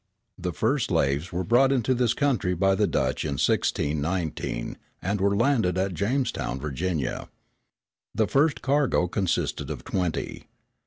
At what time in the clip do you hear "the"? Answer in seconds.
0.35-0.51, 2.73-2.87, 8.15-8.25